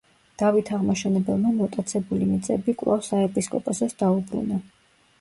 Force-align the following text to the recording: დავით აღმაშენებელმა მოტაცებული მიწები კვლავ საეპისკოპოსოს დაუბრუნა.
დავით 0.41 0.71
აღმაშენებელმა 0.77 1.53
მოტაცებული 1.59 2.31
მიწები 2.33 2.77
კვლავ 2.83 3.07
საეპისკოპოსოს 3.13 3.99
დაუბრუნა. 4.05 4.65